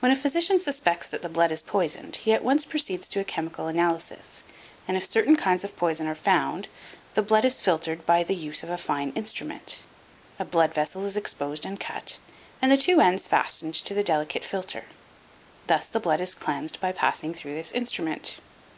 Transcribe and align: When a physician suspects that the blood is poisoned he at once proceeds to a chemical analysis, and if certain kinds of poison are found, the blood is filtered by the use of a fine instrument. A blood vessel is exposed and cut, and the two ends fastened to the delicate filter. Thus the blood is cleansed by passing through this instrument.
When 0.00 0.12
a 0.12 0.16
physician 0.16 0.60
suspects 0.60 1.08
that 1.08 1.22
the 1.22 1.28
blood 1.30 1.50
is 1.50 1.62
poisoned 1.62 2.16
he 2.16 2.34
at 2.34 2.44
once 2.44 2.66
proceeds 2.66 3.08
to 3.08 3.20
a 3.20 3.24
chemical 3.24 3.68
analysis, 3.68 4.44
and 4.86 4.98
if 4.98 5.06
certain 5.06 5.34
kinds 5.34 5.64
of 5.64 5.78
poison 5.78 6.06
are 6.08 6.14
found, 6.14 6.68
the 7.14 7.22
blood 7.22 7.46
is 7.46 7.58
filtered 7.58 8.04
by 8.04 8.22
the 8.22 8.34
use 8.34 8.62
of 8.62 8.68
a 8.68 8.76
fine 8.76 9.12
instrument. 9.12 9.80
A 10.38 10.44
blood 10.44 10.74
vessel 10.74 11.06
is 11.06 11.16
exposed 11.16 11.64
and 11.64 11.80
cut, 11.80 12.18
and 12.60 12.70
the 12.70 12.76
two 12.76 13.00
ends 13.00 13.24
fastened 13.24 13.74
to 13.76 13.94
the 13.94 14.04
delicate 14.04 14.44
filter. 14.44 14.84
Thus 15.68 15.86
the 15.86 16.00
blood 16.00 16.20
is 16.20 16.34
cleansed 16.34 16.78
by 16.78 16.92
passing 16.92 17.32
through 17.32 17.54
this 17.54 17.72
instrument. 17.72 18.36